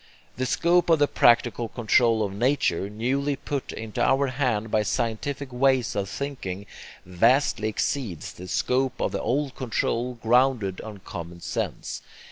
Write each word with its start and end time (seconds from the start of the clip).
The 0.35 0.47
scope 0.47 0.89
of 0.89 0.97
the 0.97 1.07
practical 1.07 1.69
control 1.69 2.23
of 2.25 2.33
nature 2.33 2.89
newly 2.89 3.35
put 3.35 3.71
into 3.71 4.01
our 4.01 4.29
hand 4.29 4.71
by 4.71 4.81
scientific 4.81 5.53
ways 5.53 5.95
of 5.95 6.09
thinking 6.09 6.65
vastly 7.05 7.67
exceeds 7.67 8.33
the 8.33 8.47
scope 8.47 8.99
of 8.99 9.11
the 9.11 9.21
old 9.21 9.55
control 9.55 10.15
grounded 10.15 10.81
on 10.81 11.01
common 11.05 11.39
sense. 11.39 12.01